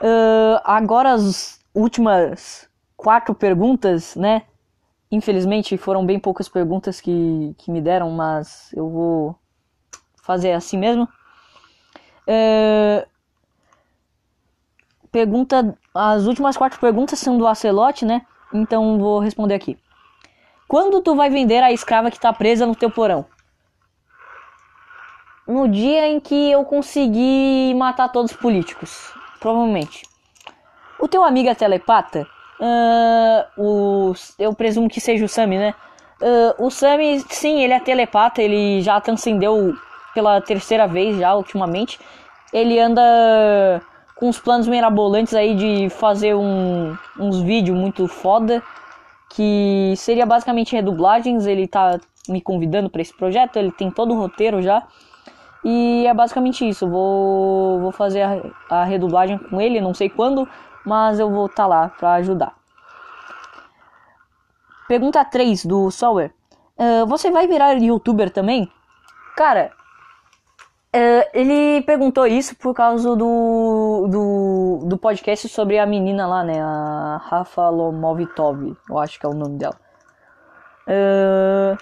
Uh, 0.00 0.60
agora 0.64 1.12
as 1.12 1.60
últimas 1.74 2.68
quatro 2.96 3.34
perguntas, 3.34 4.14
né? 4.14 4.42
Infelizmente 5.10 5.76
foram 5.76 6.06
bem 6.06 6.20
poucas 6.20 6.48
perguntas 6.48 7.00
que, 7.00 7.54
que 7.58 7.70
me 7.70 7.80
deram, 7.80 8.10
mas 8.10 8.72
eu 8.74 8.88
vou 8.88 9.36
fazer 10.22 10.52
assim 10.52 10.78
mesmo. 10.78 11.08
Uh, 12.28 13.11
pergunta, 15.12 15.76
as 15.94 16.26
últimas 16.26 16.56
quatro 16.56 16.80
perguntas 16.80 17.18
são 17.18 17.38
do 17.38 17.46
Acelote, 17.46 18.04
né? 18.04 18.22
Então 18.52 18.98
vou 18.98 19.20
responder 19.20 19.54
aqui. 19.54 19.78
Quando 20.66 21.00
tu 21.00 21.14
vai 21.14 21.30
vender 21.30 21.62
a 21.62 21.70
escrava 21.70 22.10
que 22.10 22.18
tá 22.18 22.32
presa 22.32 22.66
no 22.66 22.74
teu 22.74 22.90
porão? 22.90 23.26
no 25.46 25.68
dia 25.68 26.08
em 26.08 26.20
que 26.20 26.50
eu 26.50 26.64
conseguir 26.64 27.74
matar 27.74 28.08
todos 28.08 28.30
os 28.32 28.36
políticos. 28.36 29.12
Provavelmente. 29.40 30.02
O 30.98 31.08
teu 31.08 31.24
amigo 31.24 31.48
é 31.48 31.54
telepata? 31.54 32.26
Uh, 32.60 33.62
o, 33.62 34.12
eu 34.38 34.54
presumo 34.54 34.88
que 34.88 35.00
seja 35.00 35.24
o 35.24 35.28
Sami, 35.28 35.58
né? 35.58 35.74
Uh, 36.20 36.66
o 36.66 36.70
Sami, 36.70 37.20
sim, 37.28 37.60
ele 37.60 37.72
é 37.72 37.80
telepata, 37.80 38.40
ele 38.40 38.80
já 38.82 39.00
transcendeu 39.00 39.74
pela 40.14 40.40
terceira 40.40 40.86
vez 40.86 41.18
já 41.18 41.34
ultimamente. 41.34 41.98
Ele 42.52 42.78
anda 42.78 43.82
com 44.22 44.28
uns 44.28 44.38
planos 44.38 44.68
mirabolantes 44.68 45.34
aí 45.34 45.52
de 45.52 45.90
fazer 45.90 46.32
um, 46.32 46.96
uns 47.18 47.42
vídeos 47.42 47.76
muito 47.76 48.06
foda. 48.06 48.62
Que 49.28 49.94
seria 49.96 50.24
basicamente 50.24 50.76
redublagens. 50.76 51.44
Ele 51.44 51.66
tá 51.66 51.98
me 52.28 52.40
convidando 52.40 52.88
para 52.88 53.02
esse 53.02 53.12
projeto, 53.12 53.56
ele 53.56 53.72
tem 53.72 53.90
todo 53.90 54.14
o 54.14 54.16
roteiro 54.16 54.62
já. 54.62 54.86
E 55.64 56.06
é 56.06 56.14
basicamente 56.14 56.68
isso. 56.68 56.88
Vou, 56.88 57.80
vou 57.80 57.90
fazer 57.90 58.22
a, 58.22 58.40
a 58.70 58.84
redublagem 58.84 59.38
com 59.38 59.60
ele, 59.60 59.80
não 59.80 59.92
sei 59.92 60.08
quando, 60.08 60.48
mas 60.86 61.18
eu 61.18 61.28
vou 61.28 61.46
estar 61.46 61.64
tá 61.64 61.66
lá 61.66 61.88
para 61.88 62.12
ajudar. 62.12 62.54
Pergunta 64.86 65.24
3 65.24 65.66
do 65.66 65.90
Sower. 65.90 66.32
Uh, 66.78 67.04
você 67.06 67.28
vai 67.32 67.48
virar 67.48 67.72
youtuber 67.72 68.30
também? 68.30 68.70
Cara, 69.36 69.72
uh, 70.94 71.30
ele 71.32 71.82
perguntou 71.82 72.26
isso 72.26 72.54
por 72.56 72.74
causa 72.74 73.16
do, 73.16 74.06
do, 74.08 74.86
do 74.86 74.98
podcast 74.98 75.48
sobre 75.48 75.78
a 75.78 75.86
menina 75.86 76.26
lá, 76.26 76.44
né? 76.44 76.60
A 76.60 77.20
Rafa 77.22 77.68
Lomovitov, 77.68 78.76
eu 78.88 78.98
acho 78.98 79.18
que 79.18 79.26
é 79.26 79.28
o 79.28 79.34
nome 79.34 79.58
dela. 79.58 79.76
Uh, 80.86 81.76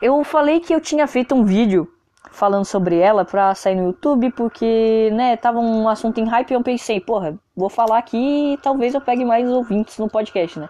eu 0.00 0.22
falei 0.24 0.60
que 0.60 0.74
eu 0.74 0.80
tinha 0.80 1.06
feito 1.06 1.34
um 1.34 1.44
vídeo 1.44 1.92
falando 2.30 2.64
sobre 2.64 2.98
ela 2.98 3.24
pra 3.24 3.54
sair 3.54 3.74
no 3.74 3.86
YouTube, 3.86 4.30
porque, 4.32 5.10
né, 5.12 5.36
tava 5.36 5.58
um 5.58 5.88
assunto 5.88 6.18
em 6.18 6.24
hype 6.24 6.50
e 6.50 6.54
eu 6.54 6.62
pensei, 6.62 7.00
porra, 7.00 7.38
vou 7.56 7.68
falar 7.68 7.98
aqui 7.98 8.54
e 8.54 8.58
talvez 8.58 8.94
eu 8.94 9.00
pegue 9.00 9.24
mais 9.24 9.48
ouvintes 9.50 9.98
no 9.98 10.08
podcast, 10.08 10.58
né. 10.58 10.68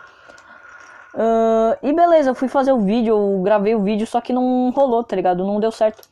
Uh, 1.15 1.77
e 1.83 1.93
beleza, 1.93 2.31
eu 2.31 2.35
fui 2.35 2.49
fazer 2.49 2.73
o 2.73 2.81
vídeo, 2.81 3.17
eu 3.17 3.43
gravei 3.43 3.75
o 3.75 3.83
vídeo, 3.83 4.07
só 4.07 4.21
que 4.21 4.33
não 4.33 4.71
rolou, 4.71 5.03
tá 5.03 5.17
ligado? 5.17 5.45
Não 5.45 5.59
deu 5.59 5.73
certo. 5.73 6.09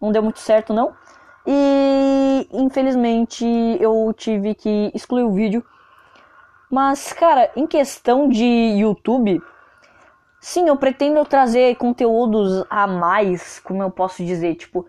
Não 0.00 0.12
deu 0.12 0.22
muito 0.22 0.38
certo, 0.38 0.74
não. 0.74 0.94
E 1.46 2.48
infelizmente 2.52 3.44
eu 3.80 4.12
tive 4.16 4.54
que 4.54 4.90
excluir 4.94 5.22
o 5.22 5.32
vídeo. 5.32 5.64
Mas, 6.70 7.12
cara, 7.12 7.50
em 7.54 7.66
questão 7.66 8.28
de 8.28 8.44
YouTube, 8.44 9.40
sim, 10.40 10.68
eu 10.68 10.76
pretendo 10.76 11.24
trazer 11.24 11.76
conteúdos 11.76 12.64
a 12.68 12.86
mais, 12.86 13.60
como 13.60 13.82
eu 13.82 13.90
posso 13.90 14.24
dizer, 14.24 14.56
tipo, 14.56 14.84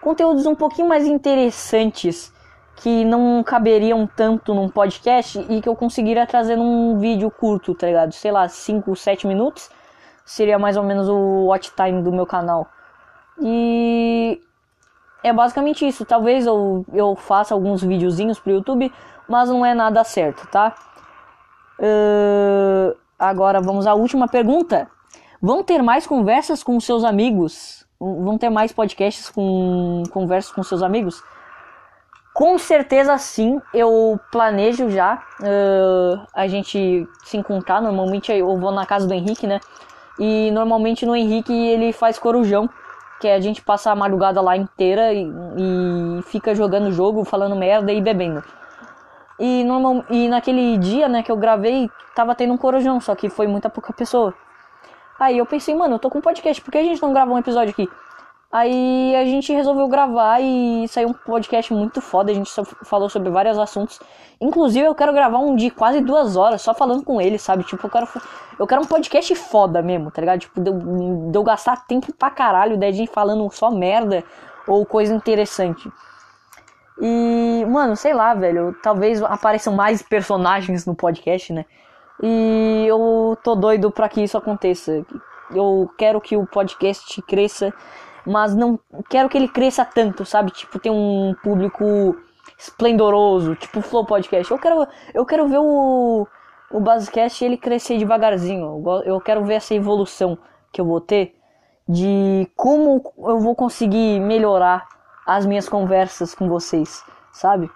conteúdos 0.00 0.46
um 0.46 0.54
pouquinho 0.56 0.88
mais 0.88 1.06
interessantes 1.06 2.32
que 2.76 3.04
não 3.04 3.42
caberiam 3.44 4.06
tanto 4.06 4.54
num 4.54 4.68
podcast 4.68 5.38
e 5.48 5.60
que 5.60 5.68
eu 5.68 5.76
conseguiria 5.76 6.26
trazer 6.26 6.56
num 6.56 6.98
vídeo 6.98 7.30
curto, 7.30 7.74
tá 7.74 7.86
ligado? 7.86 8.12
Sei 8.12 8.32
lá, 8.32 8.48
5, 8.48 8.96
7 8.96 9.26
minutos 9.26 9.70
seria 10.24 10.58
mais 10.58 10.76
ou 10.76 10.82
menos 10.82 11.08
o 11.08 11.46
watch 11.46 11.72
time 11.76 12.02
do 12.02 12.10
meu 12.10 12.26
canal. 12.26 12.66
E 13.40 14.40
é 15.22 15.32
basicamente 15.32 15.86
isso. 15.86 16.04
Talvez 16.04 16.46
eu, 16.46 16.84
eu 16.92 17.14
faça 17.16 17.54
alguns 17.54 17.82
videozinhos 17.82 18.38
pro 18.38 18.52
YouTube, 18.52 18.92
mas 19.28 19.48
não 19.48 19.64
é 19.64 19.74
nada 19.74 20.02
certo, 20.04 20.46
tá? 20.48 20.74
Uh, 21.78 22.96
agora 23.18 23.60
vamos 23.60 23.86
à 23.86 23.94
última 23.94 24.28
pergunta. 24.28 24.88
Vão 25.40 25.62
ter 25.62 25.82
mais 25.82 26.06
conversas 26.06 26.62
com 26.62 26.78
seus 26.78 27.04
amigos 27.04 27.80
vão 28.00 28.38
ter 28.38 28.48
mais 28.48 28.72
podcasts 28.72 29.28
com 29.28 30.02
conversas 30.10 30.50
com 30.50 30.62
seus 30.62 30.82
amigos? 30.82 31.22
Com 32.32 32.56
certeza 32.56 33.18
sim, 33.18 33.60
eu 33.74 34.18
planejo 34.32 34.88
já 34.88 35.22
uh, 35.40 36.26
a 36.32 36.46
gente 36.46 37.06
se 37.24 37.36
encontrar. 37.36 37.82
Normalmente 37.82 38.32
eu 38.32 38.56
vou 38.56 38.72
na 38.72 38.86
casa 38.86 39.06
do 39.06 39.12
Henrique, 39.12 39.46
né? 39.46 39.60
E 40.18 40.50
normalmente 40.52 41.04
no 41.04 41.14
Henrique 41.14 41.52
ele 41.52 41.92
faz 41.92 42.18
corujão, 42.18 42.70
que 43.20 43.28
é 43.28 43.34
a 43.34 43.40
gente 43.40 43.62
passa 43.62 43.92
a 43.92 43.94
madrugada 43.94 44.40
lá 44.40 44.56
inteira 44.56 45.12
e, 45.12 45.24
e 45.24 46.22
fica 46.22 46.54
jogando 46.54 46.90
jogo, 46.90 47.22
falando 47.22 47.54
merda 47.54 47.92
e 47.92 48.00
bebendo. 48.00 48.42
E, 49.38 49.62
normal, 49.64 50.04
e 50.10 50.28
naquele 50.28 50.76
dia, 50.78 51.08
né, 51.08 51.22
que 51.22 51.30
eu 51.30 51.36
gravei, 51.36 51.90
tava 52.14 52.34
tendo 52.34 52.52
um 52.52 52.58
corujão, 52.58 53.00
só 53.00 53.14
que 53.14 53.28
foi 53.28 53.46
muita 53.46 53.68
pouca 53.70 53.92
pessoa. 53.92 54.34
Aí 55.18 55.36
eu 55.36 55.44
pensei, 55.44 55.74
mano, 55.74 55.96
eu 55.96 55.98
tô 55.98 56.08
com 56.08 56.18
um 56.18 56.22
podcast, 56.22 56.62
por 56.62 56.70
que 56.70 56.78
a 56.78 56.82
gente 56.82 57.02
não 57.02 57.12
grava 57.12 57.30
um 57.30 57.38
episódio 57.38 57.70
aqui? 57.70 57.88
Aí 58.52 59.14
a 59.14 59.24
gente 59.24 59.52
resolveu 59.52 59.86
gravar 59.86 60.40
e 60.40 60.88
saiu 60.88 61.10
um 61.10 61.12
podcast 61.12 61.72
muito 61.72 62.00
foda. 62.00 62.32
A 62.32 62.34
gente 62.34 62.50
falou 62.84 63.08
sobre 63.08 63.30
vários 63.30 63.56
assuntos. 63.56 64.00
Inclusive, 64.40 64.86
eu 64.86 64.94
quero 64.94 65.12
gravar 65.12 65.38
um 65.38 65.54
de 65.54 65.70
quase 65.70 66.00
duas 66.00 66.36
horas 66.36 66.60
só 66.60 66.74
falando 66.74 67.04
com 67.04 67.20
ele, 67.20 67.38
sabe? 67.38 67.62
Tipo, 67.62 67.86
eu 67.86 67.90
quero, 67.90 68.08
eu 68.58 68.66
quero 68.66 68.82
um 68.82 68.86
podcast 68.86 69.34
foda 69.36 69.80
mesmo, 69.80 70.10
tá 70.10 70.20
ligado? 70.20 70.40
Tipo, 70.40 70.60
de 70.60 70.68
eu, 70.68 70.78
de 71.30 71.38
eu 71.38 71.42
gastar 71.44 71.86
tempo 71.86 72.12
pra 72.12 72.30
caralho 72.30 72.76
da 72.76 72.90
gente 72.90 73.12
falando 73.12 73.48
só 73.52 73.70
merda 73.70 74.24
ou 74.66 74.84
coisa 74.84 75.14
interessante. 75.14 75.88
E, 77.00 77.64
mano, 77.68 77.96
sei 77.96 78.12
lá, 78.12 78.34
velho. 78.34 78.76
Talvez 78.82 79.22
apareçam 79.22 79.74
mais 79.74 80.02
personagens 80.02 80.84
no 80.84 80.94
podcast, 80.94 81.52
né? 81.52 81.64
E 82.22 82.84
eu 82.86 83.38
tô 83.42 83.54
doido 83.54 83.90
para 83.90 84.08
que 84.08 84.22
isso 84.22 84.36
aconteça. 84.36 85.04
Eu 85.54 85.90
quero 85.96 86.20
que 86.20 86.36
o 86.36 86.46
podcast 86.46 87.20
cresça, 87.22 87.72
mas 88.26 88.54
não 88.54 88.78
quero 89.08 89.28
que 89.28 89.36
ele 89.36 89.48
cresça 89.48 89.84
tanto, 89.84 90.24
sabe? 90.24 90.50
Tipo, 90.50 90.78
ter 90.78 90.90
um 90.90 91.34
público 91.42 92.16
esplendoroso, 92.58 93.54
tipo 93.56 93.80
Flow 93.80 94.04
Podcast. 94.04 94.50
Eu 94.50 94.58
quero, 94.58 94.86
eu 95.14 95.24
quero 95.24 95.48
ver 95.48 95.58
o, 95.58 96.26
o 96.70 96.80
Basecast 96.80 97.44
ele 97.44 97.56
crescer 97.56 97.98
devagarzinho. 97.98 98.82
Eu 99.04 99.20
quero 99.20 99.44
ver 99.44 99.54
essa 99.54 99.74
evolução 99.74 100.38
que 100.72 100.80
eu 100.80 100.84
vou 100.84 101.00
ter 101.00 101.34
de 101.88 102.48
como 102.54 103.12
eu 103.18 103.40
vou 103.40 103.56
conseguir 103.56 104.20
melhorar 104.20 104.86
as 105.26 105.44
minhas 105.44 105.68
conversas 105.68 106.34
com 106.34 106.48
vocês, 106.48 107.04
sabe? 107.32 107.70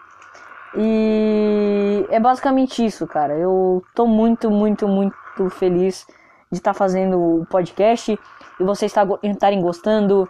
E 0.76 2.06
é 2.10 2.20
basicamente 2.20 2.84
isso, 2.84 3.06
cara. 3.06 3.34
Eu 3.34 3.82
tô 3.94 4.06
muito, 4.06 4.50
muito, 4.50 4.86
muito 4.86 5.50
feliz 5.50 6.06
de 6.50 6.58
estar 6.58 6.72
tá 6.72 6.78
fazendo 6.78 7.40
o 7.40 7.46
podcast 7.46 8.18
e 8.58 8.64
vocês 8.64 8.92
estarem 9.22 9.60
gostando. 9.60 10.28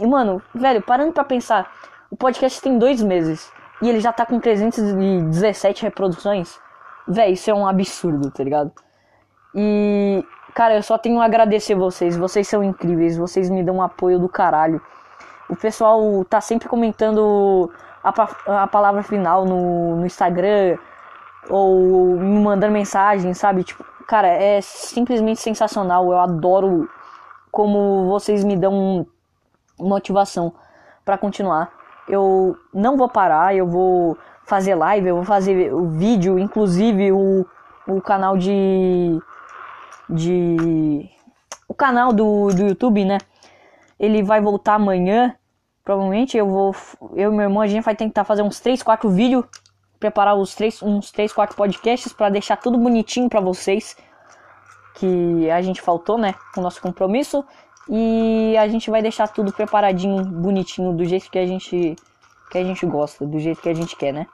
E, 0.00 0.06
mano, 0.06 0.42
velho, 0.54 0.82
parando 0.82 1.12
pra 1.12 1.24
pensar, 1.24 1.70
o 2.10 2.16
podcast 2.16 2.60
tem 2.60 2.78
dois 2.78 3.02
meses 3.02 3.52
e 3.82 3.88
ele 3.88 4.00
já 4.00 4.12
tá 4.12 4.24
com 4.24 4.40
317 4.40 5.82
reproduções. 5.82 6.58
Velho, 7.06 7.32
isso 7.32 7.50
é 7.50 7.54
um 7.54 7.66
absurdo, 7.66 8.30
tá 8.30 8.42
ligado? 8.42 8.72
E, 9.54 10.24
cara, 10.54 10.74
eu 10.74 10.82
só 10.82 10.98
tenho 10.98 11.20
a 11.20 11.24
agradecer 11.24 11.74
vocês. 11.74 12.16
Vocês 12.16 12.48
são 12.48 12.62
incríveis, 12.62 13.16
vocês 13.16 13.48
me 13.48 13.62
dão 13.62 13.76
um 13.76 13.82
apoio 13.82 14.18
do 14.18 14.28
caralho. 14.28 14.80
O 15.48 15.56
pessoal 15.56 16.24
tá 16.24 16.40
sempre 16.40 16.68
comentando 16.68 17.70
a, 18.02 18.62
a 18.62 18.66
palavra 18.66 19.02
final 19.02 19.44
no, 19.44 19.96
no 19.96 20.06
Instagram 20.06 20.76
ou 21.48 22.16
me 22.16 22.40
mandando 22.40 22.72
mensagem, 22.72 23.32
sabe? 23.34 23.62
Tipo, 23.62 23.84
cara, 24.06 24.28
é 24.28 24.60
simplesmente 24.60 25.40
sensacional. 25.40 26.10
Eu 26.10 26.18
adoro 26.18 26.88
como 27.56 28.04
vocês 28.04 28.44
me 28.44 28.54
dão 28.54 29.06
motivação 29.78 30.52
para 31.02 31.16
continuar. 31.16 31.72
eu 32.06 32.54
não 32.74 32.98
vou 32.98 33.08
parar, 33.08 33.56
eu 33.56 33.66
vou 33.66 34.18
fazer 34.44 34.74
live, 34.74 35.08
eu 35.08 35.16
vou 35.16 35.24
fazer 35.24 35.72
o 35.72 35.88
vídeo, 35.88 36.38
inclusive 36.38 37.12
o, 37.12 37.46
o 37.88 37.98
canal 38.02 38.36
de. 38.36 39.18
de. 40.06 41.08
o 41.66 41.72
canal 41.72 42.12
do, 42.12 42.48
do 42.48 42.66
YouTube, 42.66 43.06
né? 43.06 43.16
Ele 43.98 44.22
vai 44.22 44.38
voltar 44.38 44.74
amanhã. 44.74 45.34
Provavelmente 45.82 46.36
eu 46.36 46.46
vou. 46.46 46.76
Eu 47.14 47.32
e 47.32 47.36
meu 47.36 47.44
irmão 47.44 47.62
a 47.62 47.66
gente 47.66 47.84
vai 47.84 47.96
tentar 47.96 48.24
fazer 48.24 48.42
uns 48.42 48.60
3, 48.60 48.82
4 48.82 49.08
vídeos. 49.08 49.46
Preparar 49.98 50.36
os 50.36 50.54
três, 50.54 50.82
uns 50.82 51.10
3, 51.10 51.32
4 51.32 51.56
podcasts 51.56 52.12
para 52.12 52.28
deixar 52.28 52.58
tudo 52.58 52.76
bonitinho 52.76 53.30
para 53.30 53.40
vocês. 53.40 53.96
Que 54.96 55.48
a 55.50 55.62
gente 55.62 55.80
faltou, 55.80 56.18
né? 56.18 56.34
O 56.56 56.60
nosso 56.60 56.80
compromisso. 56.80 57.44
E 57.88 58.56
a 58.58 58.66
gente 58.66 58.90
vai 58.90 59.00
deixar 59.00 59.28
tudo 59.28 59.52
preparadinho, 59.52 60.24
bonitinho, 60.24 60.92
do 60.92 61.04
jeito 61.04 61.30
que 61.30 61.38
a 61.38 61.46
gente 61.46 61.94
que 62.50 62.58
a 62.58 62.64
gente 62.64 62.86
gosta, 62.86 63.26
do 63.26 63.38
jeito 63.38 63.60
que 63.60 63.68
a 63.68 63.74
gente 63.74 63.96
quer, 63.96 64.12
né? 64.12 64.26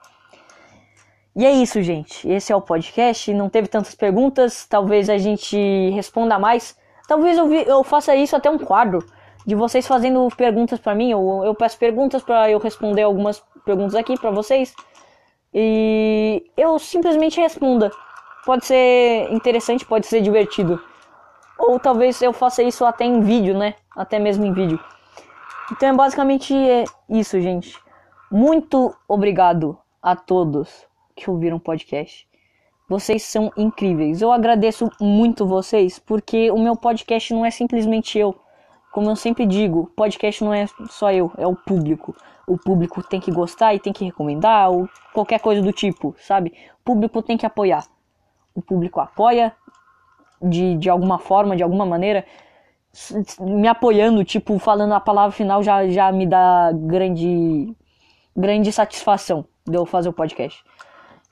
E 1.35 1.47
é 1.47 1.51
isso, 1.51 1.81
gente. 1.81 2.29
Esse 2.29 2.53
é 2.53 2.57
o 2.57 2.61
podcast. 2.61 3.33
Não 3.33 3.49
teve 3.49 3.69
tantas 3.69 3.95
perguntas. 3.95 4.67
Talvez 4.67 5.09
a 5.09 5.17
gente 5.17 5.57
responda 5.91 6.39
mais. 6.39 6.77
Talvez 7.09 7.39
eu, 7.39 7.49
vi, 7.49 7.65
eu 7.67 7.83
faça 7.83 8.15
isso 8.15 8.37
até 8.37 8.51
um 8.51 8.59
quadro 8.59 9.05
de 9.47 9.55
vocês 9.55 9.87
fazendo 9.87 10.29
perguntas 10.37 10.79
para 10.79 10.95
mim. 10.95 11.15
Ou 11.15 11.45
eu 11.45 11.55
peço 11.55 11.79
perguntas 11.79 12.23
para 12.23 12.51
eu 12.51 12.59
responder 12.59 13.03
algumas 13.03 13.43
perguntas 13.65 13.95
aqui 13.95 14.19
para 14.19 14.31
vocês. 14.31 14.75
E 15.55 16.45
eu 16.57 16.79
simplesmente 16.79 17.41
responda. 17.41 17.91
Pode 18.45 18.67
ser 18.67 19.33
interessante, 19.33 19.87
pode 19.87 20.07
ser 20.07 20.21
divertido. 20.21 20.83
Ou 21.59 21.79
talvez 21.79 22.21
eu 22.21 22.33
faça 22.33 22.63
isso 22.63 22.85
até 22.85 23.05
em 23.05 23.21
vídeo, 23.21 23.57
né? 23.57 23.75
Até 23.97 24.19
mesmo 24.19 24.45
em 24.45 24.53
vídeo. 24.53 24.81
Então 25.71 25.89
é 25.89 25.93
basicamente 25.93 26.55
isso, 27.09 27.41
gente. 27.41 27.79
Muito 28.31 28.95
obrigado 29.07 29.79
a 30.03 30.17
todos 30.17 30.87
que 31.15 31.31
ouviram 31.31 31.59
o 31.59 31.61
podcast. 31.61 32.27
Vocês 32.89 33.23
são 33.23 33.53
incríveis. 33.57 34.21
Eu 34.21 34.33
agradeço 34.33 34.91
muito 35.01 35.47
vocês, 35.47 35.99
porque 35.99 36.51
o 36.51 36.59
meu 36.59 36.77
podcast 36.77 37.33
não 37.33 37.47
é 37.47 37.51
simplesmente 37.51 38.19
eu. 38.19 38.35
Como 38.91 39.09
eu 39.09 39.17
sempre 39.17 39.47
digo, 39.47 39.91
podcast 39.97 40.45
não 40.45 40.53
é 40.53 40.67
só 40.91 41.13
eu, 41.13 41.33
é 41.39 41.47
o 41.47 41.55
público. 41.55 42.15
O 42.47 42.59
público 42.59 43.03
tem 43.03 43.21
que 43.21 43.31
gostar 43.31 43.73
e 43.73 43.79
tem 43.79 43.93
que 43.93 44.05
recomendar, 44.05 44.71
ou 44.71 44.89
qualquer 45.15 45.41
coisa 45.41 45.63
do 45.63 45.73
tipo, 45.73 46.15
sabe? 46.19 46.53
O 46.81 46.85
público 46.85 47.23
tem 47.23 47.39
que 47.39 47.47
apoiar. 47.47 47.87
O 48.55 48.63
público 48.63 49.01
apoia 49.01 49.55
de, 50.41 50.77
de 50.77 50.91
alguma 50.91 51.19
forma, 51.19 51.57
de 51.57 51.63
alguma 51.63 51.87
maneira, 51.87 52.25
me 53.41 53.69
apoiando, 53.69 54.25
tipo, 54.25 54.59
falando 54.59 54.93
a 54.93 55.01
palavra 55.01 55.33
final 55.33 55.63
já, 55.63 55.89
já 55.89 56.13
me 56.13 56.27
dá 56.27 56.71
grande, 56.75 57.75
grande 58.37 58.71
satisfação 58.73 59.47
de 59.67 59.77
eu 59.77 59.87
fazer 59.87 60.09
o 60.09 60.13
podcast. 60.13 60.63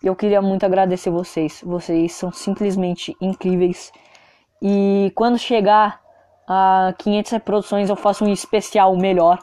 Eu 0.03 0.17
queria 0.17 0.41
muito 0.41 0.65
agradecer 0.65 1.11
vocês. 1.11 1.63
Vocês 1.65 2.13
são 2.13 2.33
simplesmente 2.33 3.15
incríveis. 3.21 3.93
E 4.63 5.13
quando 5.15 5.39
chegar 5.39 6.01
a 6.49 6.95
500 6.99 7.33
reproduções, 7.33 7.91
eu 7.91 7.97
faço 7.97 8.25
um 8.25 8.33
especial 8.33 8.97
melhor. 8.97 9.39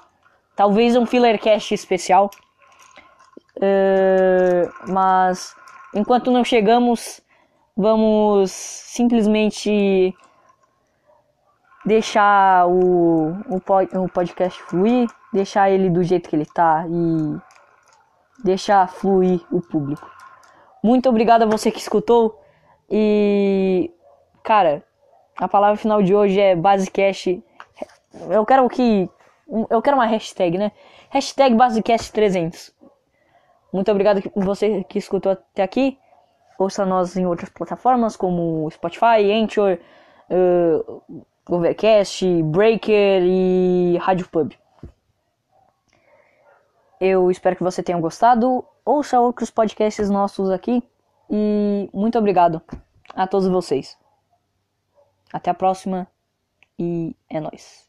Talvez 0.55 0.95
um 0.95 1.05
fillercast 1.05 1.73
especial. 1.75 2.31
Uh, 3.57 4.91
mas 4.91 5.55
enquanto 5.93 6.31
não 6.31 6.43
chegamos, 6.43 7.21
vamos 7.77 8.51
simplesmente 8.51 10.15
deixar 11.85 12.67
o, 12.67 13.33
o, 13.47 14.03
o 14.03 14.09
podcast 14.09 14.61
fluir, 14.63 15.07
deixar 15.31 15.69
ele 15.69 15.89
do 15.89 16.03
jeito 16.03 16.27
que 16.27 16.35
ele 16.35 16.45
tá 16.45 16.85
e 16.89 17.37
deixar 18.43 18.89
fluir 18.89 19.41
o 19.51 19.61
público. 19.61 20.09
Muito 20.83 21.07
obrigado 21.07 21.43
a 21.43 21.45
você 21.45 21.69
que 21.69 21.79
escutou 21.79 22.41
e 22.89 23.91
cara, 24.43 24.83
a 25.37 25.47
palavra 25.47 25.77
final 25.77 26.01
de 26.01 26.15
hoje 26.15 26.39
é 26.39 26.55
Basecast. 26.55 27.43
Eu 28.29 28.45
quero 28.45 28.67
que 28.69 29.09
eu 29.69 29.81
quero 29.81 29.95
uma 29.95 30.05
hashtag, 30.05 30.57
né? 30.57 30.71
Hashtag 31.09 31.55
Basecast300. 31.55 32.73
Muito 33.71 33.91
obrigado 33.91 34.21
a 34.35 34.43
você 34.43 34.83
que 34.83 34.97
escutou 34.97 35.33
até 35.33 35.63
aqui. 35.63 35.97
Ouça 36.57 36.85
nós 36.85 37.15
em 37.15 37.25
outras 37.25 37.49
plataformas 37.49 38.15
como 38.15 38.69
Spotify, 38.71 39.31
Anchor, 39.31 39.77
uh, 40.29 41.23
Overcast, 41.47 42.25
Breaker 42.43 43.21
e 43.23 43.97
Rádio 43.97 44.27
Pub. 44.29 44.53
Eu 46.99 47.29
espero 47.29 47.55
que 47.55 47.63
você 47.63 47.83
tenha 47.83 47.99
gostado. 47.99 48.65
Ouça 48.83 49.19
outros 49.19 49.51
podcasts 49.51 50.09
nossos 50.09 50.49
aqui. 50.49 50.81
E 51.29 51.89
muito 51.93 52.17
obrigado 52.17 52.61
a 53.13 53.27
todos 53.27 53.47
vocês. 53.47 53.97
Até 55.31 55.51
a 55.51 55.53
próxima 55.53 56.07
e 56.79 57.15
é 57.29 57.39
nóis. 57.39 57.86